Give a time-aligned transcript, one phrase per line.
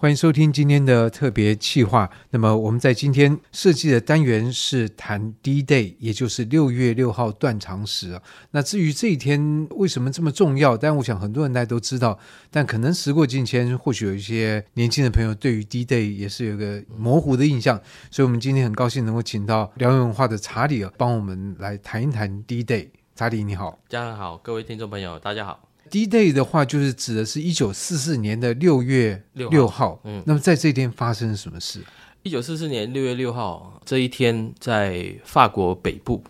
[0.00, 2.08] 欢迎收听今天的特别企划。
[2.30, 8.18] 那么我们在今天设计的单元是谈 D-Day，也就是六月六号断肠时。
[8.52, 12.18] 那至于这一天为什么这么重要，但我想很多人大家都知道，
[12.50, 17.78] 但可能时过境迁，或许有一些年轻的朋友对于 D-Day 也是有个模糊的印象。
[18.10, 22.88] 所以，我们今天很高兴能够请到辽源文化的查理帮我们来谈一谈 D-Day。
[23.14, 25.69] 查理你好，家人好，各位听众朋友大家好。
[25.90, 30.00] D-Day 的话，就是指的是一九四四年的六月六号。
[30.04, 31.80] 嗯，那么在这一天发生了什么事？
[32.22, 36.22] 一九四四年六月六号这一天，在法国北部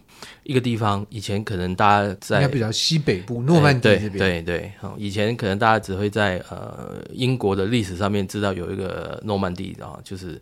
[0.45, 4.12] 一个地方，以前可能大家在应该比较西北部诺曼底这边。
[4.12, 10.41] 对对对，以前可能大家只会在呃英国的历史上面知道有一个诺曼底啊，就是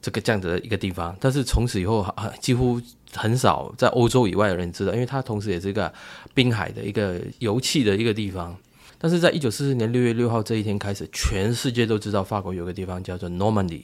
[0.00, 1.16] 这个这样子的一个地方。
[1.20, 2.06] 但是从此以后，
[2.40, 2.80] 几乎
[3.16, 5.92] 很少在欧洲以外的人知道，因为它同时也是一个
[6.34, 8.56] 滨海的一个油气的一个地方。
[8.98, 13.82] 但是在一九四四年六月六号这一天开始，全世界都知道法国有个地方叫做 Normandy，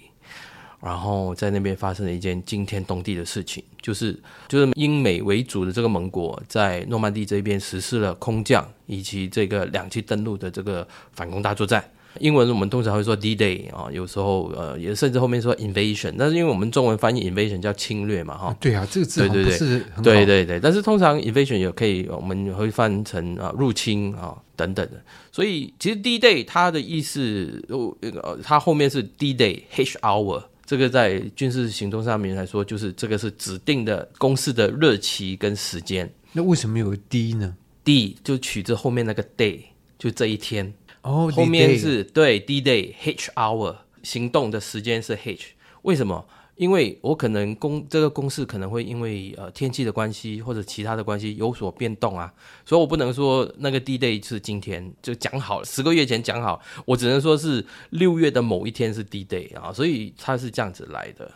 [0.81, 11.84] 然后在那边发生了一件惊天动地的事情，就是就是英美为主的这个盟国在诺曼底这边实施了空降以及这个两栖登陆的这个反攻大作战。
[12.21, 18.57] 英文我们通常会说 D-Day 啊，有时候呃也甚至后面说 Invasion，但是因为我们中文翻译 Invasion 叫侵略嘛哈、啊。
[18.61, 20.03] 对啊，这个字不是很好。
[20.03, 25.03] 对对对，但是通常 Invasion 也可以，我们会翻成啊入侵啊等等的。
[25.31, 36.13] 所以其实 D-Day 它的意思，呃，它后面是 D-Day H hour，这个在军事行动上面来说，就是这个是指定的攻势的日期跟时间。
[36.33, 39.61] 那为什么有 D 呢？D 就取自后面那个 day，
[39.99, 40.73] 就这一天。
[41.03, 46.25] 哦，后面是对 D-Day H hour 行动的时间是 H，为什么？
[46.56, 52.33] 因为我可能公这个公式可能会因为呃天气的关系或者其他的关系有所变动啊，
[52.64, 61.28] 所以我不能说那个 D-Day 是今天就讲好了，十个月前讲好，我只能说是六月的某一天是 D-Day 啊，所以它是这样子来的。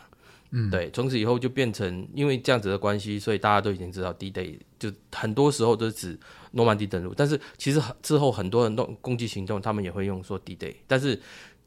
[0.51, 6.19] 嗯，对，从此以后就变成因为这样子的关系，所以大家都已经知道 D-Day 就很多时候都是指
[6.51, 11.19] 诺曼底登陆，但是其实之后很多人都攻击行动，他们也会用说 D-Day，但是。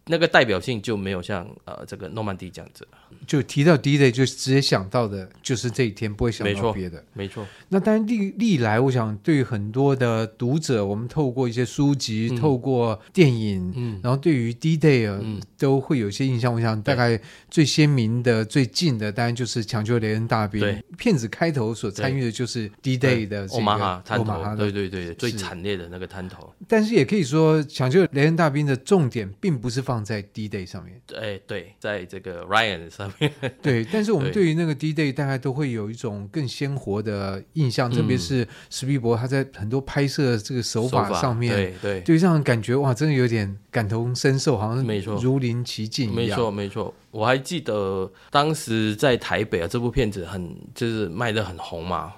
[0.06, 2.86] 那个代表性就没有像呃这个诺曼底这样子，
[3.26, 7.04] 就提到 D-Day 就直接想到的就是这一天，不会想到别的。
[7.12, 7.46] 没错，没错。
[7.68, 16.52] 那当然历历来，我想对于很多的读者，我们透过一些书籍、嗯、透过电影，嗯，然后对于 D-Day 啊、嗯，都会有一些印象。
[16.52, 20.60] 我想大概最鲜明的、最近的，当然就是抢救雷恩大兵。
[20.60, 26.52] 对，片子开头所参与的就是 D-Day 的这个欧马哈滩头，对对对，最惨烈的那个滩头。
[26.66, 30.00] 但是也可以说，抢救雷恩大兵的重点并不是放。
[30.04, 33.30] 在 D-Day 上面，哎对，在这个 Ryan 上面，
[33.62, 33.84] 对。
[33.92, 46.16] 但是我们对于那个 D-Day，大概都会有一种更鲜活的印象，特别是史匹柏他在很多拍摄这个手法上面，对对，就让人感觉哇，真的有点感同身受，好像没错，如临其境一样。
[46.16, 52.14] 没错没错，我还记得当时在台北啊，这部片子很就是卖的很红嘛。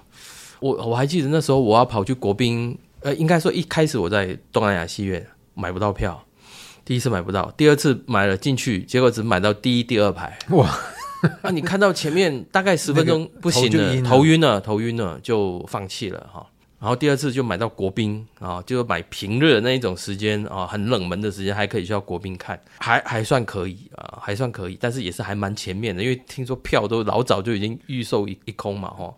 [0.59, 6.23] 我我还记得那时候我要跑去国宾，呃，应该说一开始我在东南亚戏院买不到票。
[6.85, 10.37] 第一次买不到，第二次买了进去，结果只买到第一、第二排。
[10.49, 10.69] 哇！
[11.41, 16.45] 那、啊、你看到前面大概十分钟不行了，头晕了，头晕了，了，就放弃了哈。
[16.81, 29.15] 然后第二次就买到国宾啊，就买平日的那一种时间啊，很冷门的时间还可以去到国宾看，还还算可以啊，还算可以，但是也是还蛮前面的，因为听说票都老早就已经预售一一空嘛哈。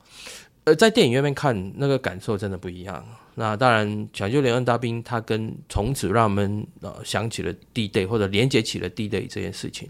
[0.66, 3.04] 呃，在电影院面看那个感受真的不一样。
[3.36, 9.90] 那当然，抢救连恩大兵，他跟从此让我们呃想起了 D-Day 或者连接起了 D-Day 这件事情。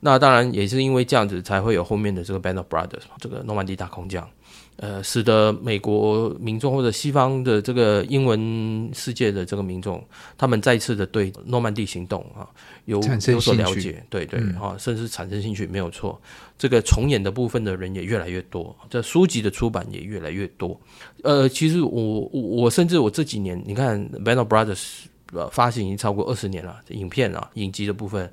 [0.00, 4.28] 那当然也是因为这样子，才会有后面的这个 Band of Brothers 这个诺曼底大空降。
[4.76, 10.04] 呃，使得美国民众或者西方的这个英文世界的这个民众，
[10.36, 12.46] 他们再次的对诺曼底行动啊
[12.84, 16.20] 有有所了解，对对啊、嗯，甚至产生兴趣，没有错。
[16.58, 20.78] 这个重演的部分的人也越来越多，这书籍的出版也越来越多。
[21.22, 28.30] 呃，其实我我我甚至我这几年，你看 Band of Brothers 呃发行已经超过二十年了，影片啊影集的部分。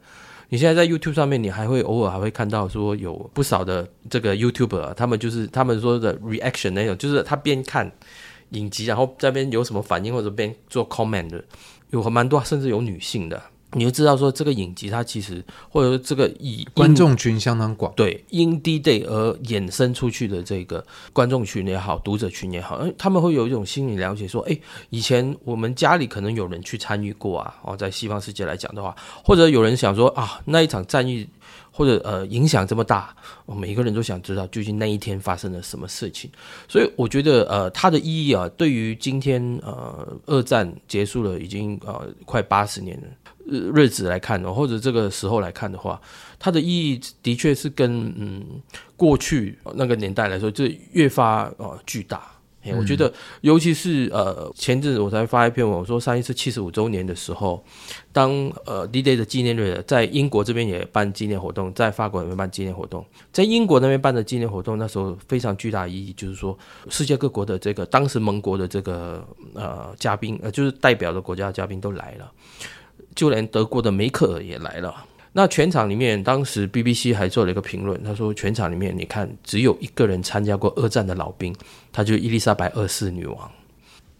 [0.53, 7.91] 你现在在 YouTube 上面，你还会偶尔还会看到说有不少的这个 YouTuber，他们就是他们说的 reaction 那种，就是他边看
[8.49, 11.43] 影集，然后这边有什么反应或者边做 comment 的，
[11.89, 13.41] 有蛮多，甚至有女性的。
[13.73, 24.57] 你就知道说这个影集它其实或者说这个以观众群相当广，对，因 D-Day 而衍生出去的这个观众群也好，读者群也好，他们会有一种心理了解，说，哎，
[24.89, 31.27] 以前我们家里可能有人去参与过啊，哦，在西方世界来讲的话，或者有人想说啊，那一场战役
[31.75, 33.13] 或者呃影响这么大，
[33.47, 36.29] 我每一个人都想知道究竟那一天发生了什么事情。
[36.69, 43.07] 所以我觉得呃它的意义啊，对于今天呃二战结束了已经呃快八十年的
[43.47, 45.99] 日子来看，或者这个时候来看的话，
[46.37, 48.45] 它的意义的确是跟嗯
[48.95, 52.32] 过去那个年代来说，就越发呃巨大。
[52.71, 53.11] 嗯、我觉得，
[53.41, 57.63] 尤其是呃，前阵子我才发一篇文，我说上一次七十五周年的时候，
[58.11, 58.31] 当
[58.65, 66.57] 呃 D-Day 的纪念日在英国这边也办纪念活动，在法国那边办纪念活动，在英国那边办的纪念活动，那时候非常巨大的意义，就是说
[66.89, 72.31] 世界各国的这个当时盟国的这个呃嘉宾，呃就是代表的国家的嘉宾都来了，
[73.15, 74.95] 就连德国的梅克尔也来了。
[75.35, 81.53] 那全场里面，当时 BBC 还做了一个评论，他说全场里面，你看只有一个人参加过二战的老兵，
[81.91, 83.51] 他就伊丽莎白二世女王。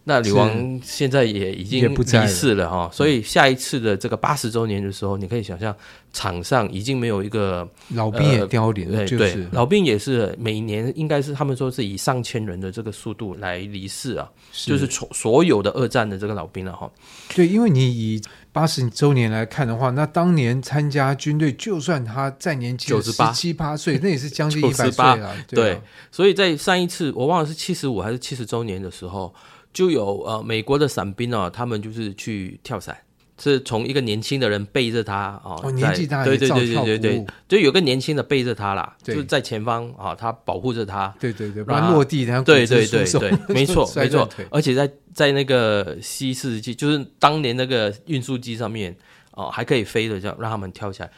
[0.06, 5.74] 那女王现在也已经离世了哈，所以下一次的这个八十周年的时候，你可以想象
[6.12, 16.92] 场上已经没有一个老兵也凋零了，就是、对，老兵也是每年应该是他们说是以上千人的这个速度来离世啊，就是从所有的二战的这个老兵了哈。
[17.34, 18.22] 对，因为你以
[18.52, 25.34] 八十周年来看的话，那当年参加军队，就算他再年轻十八七八岁，那也是将近一百岁了。
[25.48, 25.80] 对，
[26.12, 29.34] 所以在上一次我忘了是七十五还是七十周年的时候。
[29.74, 32.96] 就有呃美国的伞兵哦，他们就是去跳伞，
[33.40, 48.96] 是从一个年轻的人背着他哦，哦年纪大，对对对对对对，就有个年轻的背着他啦，就是在前方啊，他保护着他，对对对，不然落地然后对对对对，没错没错，而且在在那个西式机，就是当年那个运输机上面
[49.32, 51.10] 哦，还可以飞的，这样让他们跳起来。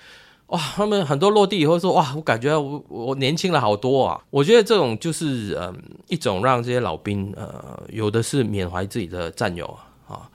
[0.48, 4.22] 哇，他们很多落地以后说哇，我感觉我我年轻了好多啊！
[4.30, 5.76] 我觉得这种就是嗯，
[6.08, 9.66] 一种让这些老兵呃，有的是缅怀自己的战友
[10.08, 10.30] 啊。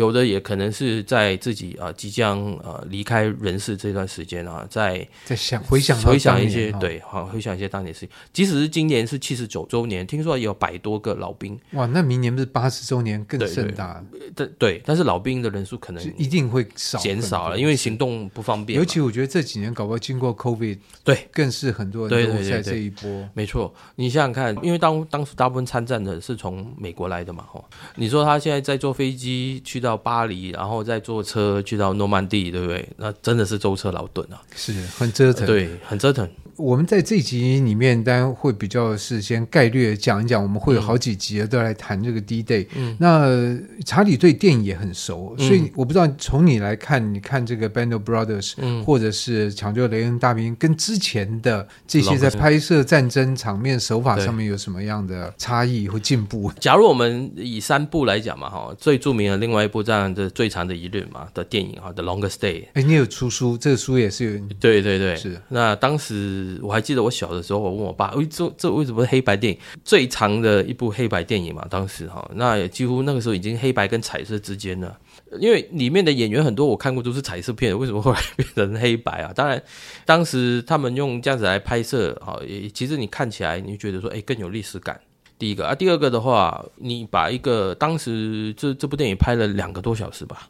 [0.00, 8.08] 有的也可能是在自己啊即将呃离开人世这段时间啊，在在想回想回想一些对，好回想一些当年事情。
[8.32, 11.58] 即使是今年是七十九周年，听说也有百多个老兵。
[11.72, 14.02] 哇，那明年不是八十周年更盛大？
[14.34, 18.78] 对对，但是老兵的人数可能一定会少减少了，因为行动不方便。
[18.78, 23.28] 尤其我觉得这几年搞不好经过 COVID，对，更是很多人都在这一波。
[23.34, 27.62] 没错，你想想看，因为当当时大部分参战的是从美国来的嘛，吼，
[27.96, 29.89] 你说他现在在坐飞机去到。
[29.90, 32.88] 到巴黎，然后再坐车去到诺曼底，对不对？
[32.96, 36.28] 那真的是舟车劳顿啊，是很折腾，对，很折腾。
[36.60, 42.66] 我们在这集里面，当然会比较是先概略讲一讲，我们会有好几集都来谈这个 D-Day。
[42.76, 56.52] 嗯，那查理对电影也很熟，嗯、所以我不知道从你来看，你看这个 Band of Brothers，嗯，或者是抢救雷恩大兵，跟之前的这些在拍摄战争场面手法上面有什么样的差异或进步？
[56.60, 62.66] 假如我们以三部来讲嘛，哈，最著名的另外一部这样的最长的一日嘛的电影哈，The Longest Day。
[62.74, 65.40] 哎，你有出书，这个书也是有，对对对，是。
[65.48, 66.49] 那当时。
[66.62, 69.58] 我还记得我小的时候，我问我爸：“哎，这这为什么是黑白电影？
[69.84, 71.66] 最长的一部黑白电影嘛？
[71.70, 74.98] 当时哈，那也几乎那个时候已经黑白跟彩色之间了。
[75.38, 79.32] 因为里面的演员很多，我看过都是彩色片，为什么后来变成黑白啊？
[79.34, 79.62] 当然，
[80.04, 85.00] 当时他们用这样子来拍摄，哈，也其实你看起来你觉得说，哎，更有历史感。
[85.38, 90.48] 第一个啊，第二个的话，你把一个当时这这部电影拍了两个多小时吧，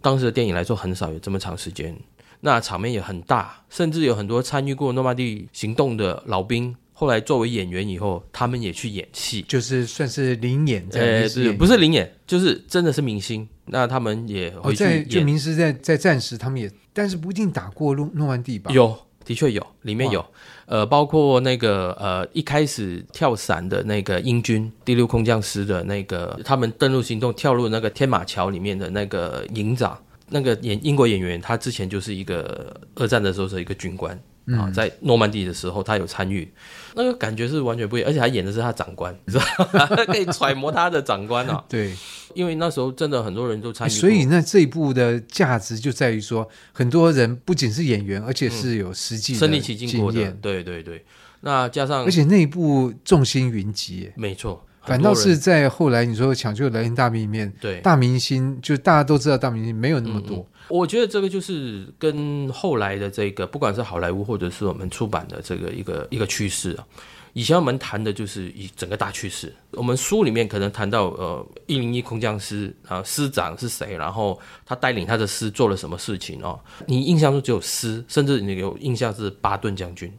[0.00, 1.96] 当时的电影来说很少有这么长时间。”
[2.44, 13.48] 那场面也很大，甚至有很多参与过诺曼底行动的老兵，后来作为演员以后，他们也去演戏，就是算是临演在，呃，是不是临演，就是真的是明星。
[13.64, 18.70] 那他们也哦、在就明师在在战时，他们也，但是不一定打过诺诺曼底吧？
[18.70, 18.94] 有，
[19.24, 20.22] 的确有，里面有，
[20.66, 29.98] 呃，包括那个呃一开始跳伞的那个英军第六空降师的那个，他们登陆行动跳入那个天马桥里面的那个营长。
[30.28, 36.50] 那个演英国演员，他之前就是一个二战的时候是一个军官啊，在诺曼底的时候他有参与，
[36.94, 39.86] 那个感觉是完全不一样，而且他演的是他长官，你知道吗？
[40.06, 41.64] 可以揣摩他的长官啊。
[41.68, 41.94] 对，
[42.34, 50.30] 因为那时候真的很多人都参与，所以那这一部的价值就在于说，很多人不仅是演员，而且是有实际身临其境过的。
[50.42, 51.04] 对对对，
[51.40, 54.66] 那加上而且那一部众星云集，没错。
[54.86, 60.36] 反倒是在后来你说抢救雷恩大兵里面，对大明星就大家都知道大明星没有那么多。
[60.36, 66.86] 嗯，我觉得这个就是跟后来的这个不管是好莱坞或者是我们出版的这个一个一个趋势啊。
[67.32, 76.60] 以前我们谈的就是一整个大趋势，我们书里面可能谈到呃一零一空降师啊师长是谁，然后他带领他的师做了什么事情哦。
[76.86, 80.12] 你印象中只有师，甚至你有印象是巴顿将军。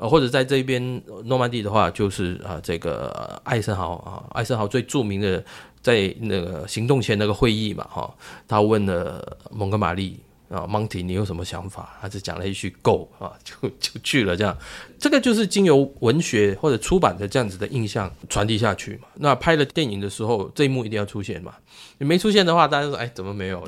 [0.00, 0.80] 呃，或者在这边
[1.26, 5.44] 诺曼底的话，就是啊，这个艾森豪啊，艾森豪最著名的
[5.82, 8.10] 在那个行动前那个会议嘛，哈，
[8.48, 10.18] 他问了蒙哥马利
[10.50, 11.96] 啊，Monty，你有什么想法？
[12.02, 14.36] 他只讲了一句 “Go” 啊， 就就去了。
[14.36, 14.56] 这样，
[14.98, 19.06] 这个就是经由文学或者出版的这样子的印象传递下去嘛。
[19.14, 21.54] 那拍了电影的时候，这一幕一定要出现嘛。
[21.98, 23.60] 你没出现的话，大家说：“哎，怎么没有？”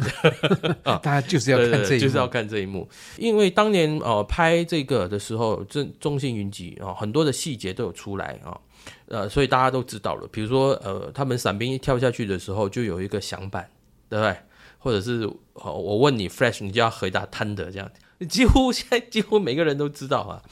[0.83, 2.89] 啊，大家就是要看这一幕，对对对，就是要看这一幕。
[3.17, 8.59] 因为当年呃拍这个的时候，这众星云集啊，很多的细节都有出来啊。
[9.07, 13.69] 呃，所以大家都知道了，比如说，呃，他们伞兵一跳下去的时候，就有一个响板，
[14.09, 14.37] 对不对？
[14.83, 15.23] 或者是，
[15.53, 17.89] 呃，我问你 Flash，你就要回答 Thunder 这样，
[18.29, 20.43] 几乎现在几乎每个人都知道啊。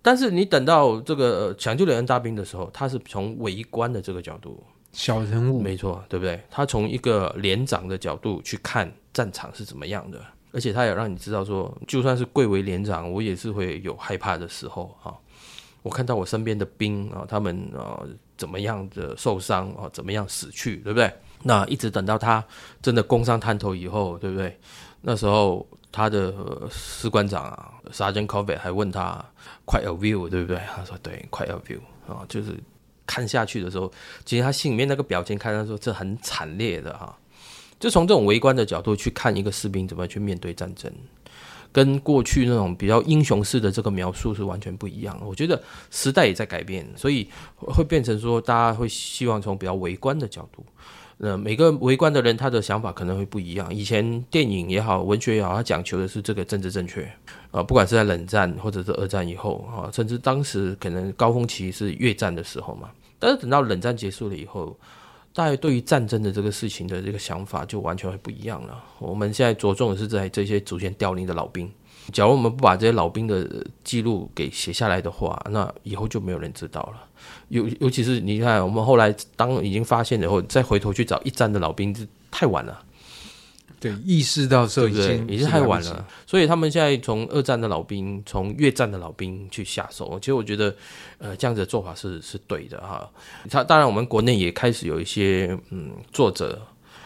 [0.00, 6.42] 但是你等到这个抢救连恩大兵的时候，他是从围观的这个角度，小人物，没错，对不对？
[6.50, 10.18] 他从一个连长的角度去看战场是怎么样的，
[10.52, 15.12] 而且他也让你知道说，就算是贵为连长，我也是会有害怕的时候啊。
[15.82, 18.00] 我看到我身边的兵啊，他们啊
[18.38, 21.12] 怎么样的受伤啊，怎么样死去，对不对？
[21.42, 22.44] 那一直等到他
[22.82, 24.58] 真的攻上滩头以后，对不对？
[25.00, 26.34] 那时候他的
[26.70, 29.24] 士官长啊，Sergeant Corbett 还问他
[29.66, 30.60] “Quite a view”，对不对？
[30.74, 32.54] 他说：“对，Quite a view” 啊，就是
[33.06, 33.90] 看下去的时候，
[34.24, 37.16] 其实他心里面那个表情，看他说这很惨烈的哈。
[37.78, 40.92] 就从这种围观的角度去看一个士兵怎么去面对战争。
[41.72, 45.16] 跟过去那种比较英雄式的这个描述是完全不一样。
[45.24, 50.66] 我觉得时代也在改变，所以会变成说，大家会希望从比较围观的角度，
[51.22, 53.72] 呃，每个围观的人他的想法可能会不一样。
[53.74, 57.02] 以前电影也好，文学也好，他讲求的是这个政治正确
[57.50, 62.88] 啊，不管是在冷战或者是二战以后啊，甚至当时可能高峰期是越战的时候嘛。
[63.18, 64.74] 但是等到冷战结束了以后，
[65.34, 68.82] 大家对于战争的这个事情的这个想法就完全会不一样了。
[68.98, 71.70] 我们现在着重的是在这些逐渐凋零的老兵。
[72.12, 77.06] 假如我们不把这些老兵的记录给写下来的话，那以后就没有人知道了。
[77.48, 82.82] 尤尤其是你看，我们后来当已经发现以后，再回头去找一战的老兵，就太晚了。
[83.78, 90.18] 对，意识到时候已经已经太晚了，所以他们现在从二战的老兵，从越战的老兵去下手。
[90.20, 90.76] 其实我觉得，
[91.16, 93.10] 呃，这样子的做法是是对的哈。
[93.48, 96.60] 他当然，我们国内也开始有一些嗯作者，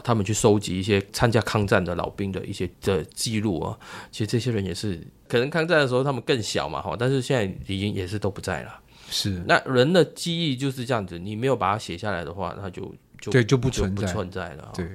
[0.05, 3.77] 他们去收集一些参加抗战的老兵的一些的记录啊。
[4.13, 8.81] 其实这些人也是可能抗战的时候他们更小嘛哈，但是现在已经也是都不在了。
[9.11, 14.71] 是，那人的记忆就是这样子，你没有把它写下来的话，那就就对就不存在不存在了。
[14.77, 14.89] 对。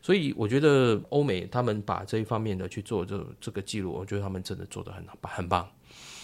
[0.00, 5.68] 所以我觉得欧美他们把这一方面的去做这这个记录，我觉得他们真的做的很很棒。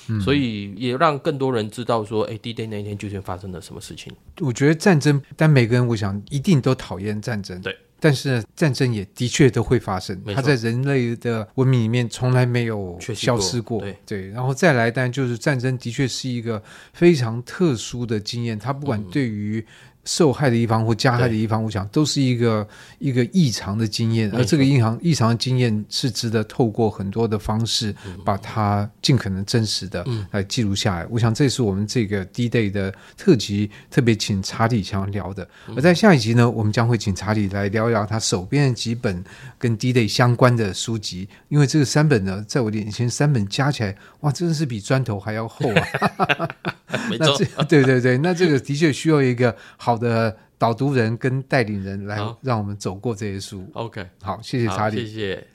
[0.09, 4.13] 嗯，所以也让更多人知道说，哎，D-Day 那一天究竟发生了什么事情。
[4.41, 7.61] 我觉得战争，但每个人我想一定都讨厌战争。
[7.61, 13.81] 对，但是战争也的确都会发生，它在人类的文明里面从来没有消失过。
[13.81, 16.63] 对对，然后再来，但就是战争的确是一个
[16.93, 19.65] 非常特殊的经验，它不管对于。
[20.09, 22.67] 受害的一方或加害的一方，我想都是一个
[22.99, 31.07] 一个异常的经验，而这个异常异常的经验是值得透过很多的方式，把它尽可能真实的来记录下来。
[31.11, 35.47] 我想这是我们这个 D-Day 的特辑，特别请查理强聊的。
[35.77, 39.23] 而在下一集呢，我们将会请查理来聊一聊他手边的几本
[39.59, 46.49] 跟 D-Day 相关的书籍，因为这个三本呢，在我眼前三本加起来，哇，真的是比砖头还要厚啊！
[47.11, 53.69] 没错，那这对对对，那这个的确需要一个好的导读人跟带领人来让我们走过这些书。
[53.75, 55.47] OK，好，谢谢查理，谢谢。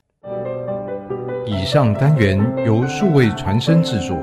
[1.46, 4.18] 以上单元由数位传声制作。